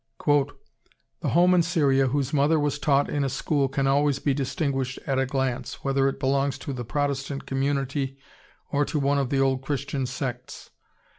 "The 0.25 0.55
home 1.25 1.53
in 1.53 1.61
Syria 1.61 2.07
whose 2.07 2.33
mother 2.33 2.59
was 2.59 2.79
taught 2.79 3.07
in 3.07 3.23
a 3.23 3.29
school 3.29 3.67
can 3.67 3.85
always 3.85 4.17
be 4.17 4.33
distinguished 4.33 4.97
at 5.05 5.19
a 5.19 5.27
glance, 5.27 5.83
whether 5.83 6.07
it 6.09 6.19
belongs 6.19 6.57
to 6.57 6.73
the 6.73 6.83
Protestant 6.83 7.45
community 7.45 8.17
or 8.71 8.83
to 8.83 8.97
one 8.97 9.19
of 9.19 9.29
the 9.29 9.39
old 9.39 9.61
Christian 9.61 10.07
sects. 10.07 10.71